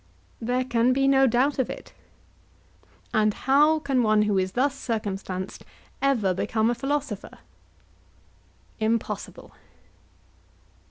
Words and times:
There 0.41 0.63
can 0.63 0.93
be 0.93 1.07
no 1.07 1.27
doubt 1.27 1.59
of 1.59 1.69
it. 1.69 1.93
And 3.13 3.35
how 3.35 3.77
can 3.77 4.01
one 4.01 4.23
who 4.23 4.39
is 4.39 4.53
thus 4.53 4.73
circumstanced 4.75 5.63
ever 6.01 6.33
become 6.33 6.71
a 6.71 6.73
philosopher? 6.73 7.37
Impossible. 8.79 9.51